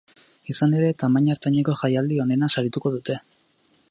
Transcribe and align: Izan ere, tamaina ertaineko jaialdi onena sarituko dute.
Izan 0.53 0.71
ere, 0.77 0.87
tamaina 1.03 1.35
ertaineko 1.37 1.77
jaialdi 1.83 2.19
onena 2.25 2.51
sarituko 2.57 2.95
dute. 2.97 3.21